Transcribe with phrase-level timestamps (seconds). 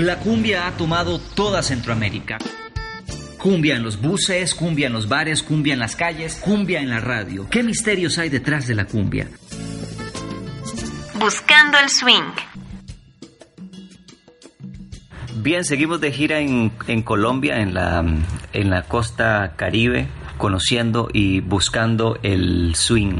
[0.00, 2.38] La cumbia ha tomado toda Centroamérica.
[3.36, 7.00] Cumbia en los buses, cumbia en los bares, cumbia en las calles, cumbia en la
[7.00, 7.46] radio.
[7.50, 9.28] ¿Qué misterios hay detrás de la cumbia?
[11.18, 12.32] Buscando el swing.
[15.42, 18.02] Bien, seguimos de gira en, en Colombia, en la,
[18.54, 20.08] en la costa caribe,
[20.38, 23.18] conociendo y buscando el swing.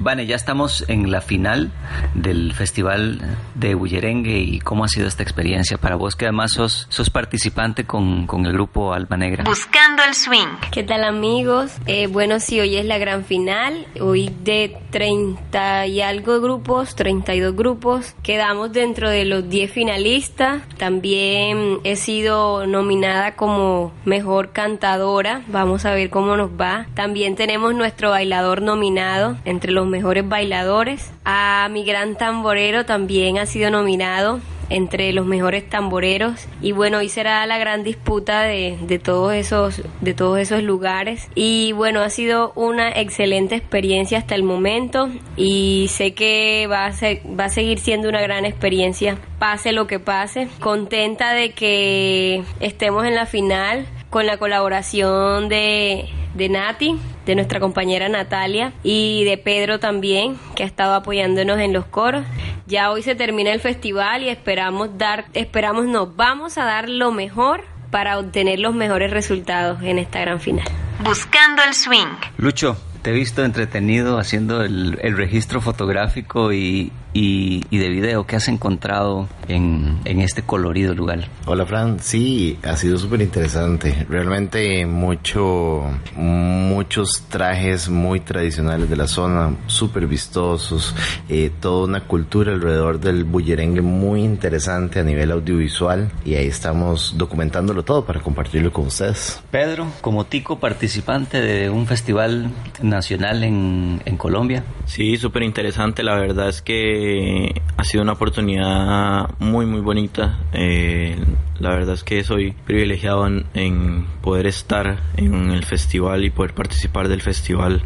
[0.00, 1.70] Vane, ya estamos en la final
[2.14, 3.20] del Festival
[3.54, 7.84] de Bullerengue y cómo ha sido esta experiencia para vos, que además sos, sos participante
[7.84, 9.44] con, con el grupo Alma Negra.
[9.44, 10.48] Buscando el swing.
[10.72, 11.72] ¿Qué tal amigos?
[11.84, 13.86] Eh, bueno, sí, hoy es la gran final.
[14.00, 20.62] Hoy de 30 y algo grupos, 32 grupos, quedamos dentro de los 10 finalistas.
[20.78, 25.42] También he sido nominada como mejor cantadora.
[25.48, 26.86] Vamos a ver cómo nos va.
[26.94, 31.12] También tenemos nuestro bailador nominado entre los mejores bailadores.
[31.24, 34.40] A mi gran tamborero también ha sido nominado
[34.70, 36.46] entre los mejores tamboreros.
[36.62, 41.28] Y bueno hoy será la gran disputa de, de, todos esos de todos esos lugares.
[41.34, 45.10] Y bueno ha sido una excelente experiencia hasta el momento.
[45.36, 49.86] Y sé que va a, ser, va a seguir siendo una gran experiencia pase lo
[49.86, 50.48] que pase.
[50.60, 57.60] Contenta de que estemos en la final con la colaboración de, de Nati, de nuestra
[57.60, 62.24] compañera Natalia y de Pedro también, que ha estado apoyándonos en los coros.
[62.66, 67.12] Ya hoy se termina el festival y esperamos dar, esperamos nos vamos a dar lo
[67.12, 70.66] mejor para obtener los mejores resultados en esta gran final.
[71.02, 72.06] Buscando el swing.
[72.38, 78.26] Lucho, te he visto entretenido haciendo el, el registro fotográfico y, y, y, de video.
[78.26, 81.28] ¿Qué has encontrado en, en, este colorido lugar?
[81.46, 84.06] Hola Fran, sí, ha sido súper interesante.
[84.08, 85.84] Realmente mucho,
[86.14, 90.94] muchos trajes muy tradicionales de la zona, súper vistosos,
[91.28, 97.14] eh, toda una cultura alrededor del bullerengue muy interesante a nivel audiovisual y ahí estamos
[97.16, 99.40] documentándolo todo para compartirlo con ustedes.
[99.50, 102.50] Pedro, como tico participante de un festival
[102.90, 104.64] nacional en, en Colombia.
[104.84, 106.02] Sí, súper interesante.
[106.02, 110.40] La verdad es que ha sido una oportunidad muy, muy bonita.
[110.52, 111.16] Eh,
[111.58, 116.54] la verdad es que soy privilegiado en, en, poder estar en el festival y poder
[116.54, 117.82] participar del festival.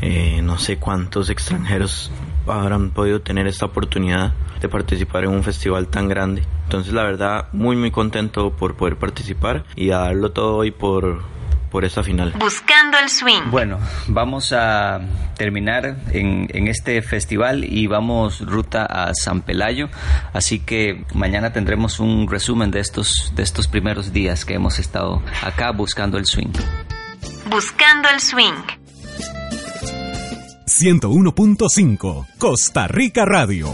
[0.00, 2.10] Eh, no sé cuántos extranjeros
[2.46, 6.42] habrán podido tener esta oportunidad de participar en un festival tan grande.
[6.64, 11.22] Entonces, la verdad, muy, muy contento por poder participar y darlo todo hoy por
[11.72, 12.34] por esa final.
[12.38, 13.50] Buscando el swing.
[13.50, 15.00] Bueno, vamos a
[15.38, 19.88] terminar en, en, este festival y vamos ruta a San Pelayo,
[20.34, 25.22] así que mañana tendremos un resumen de estos, de estos primeros días que hemos estado
[25.42, 26.52] acá buscando el swing.
[27.50, 28.52] Buscando el swing.
[30.66, 33.68] 101.5 Costa Rica Radio.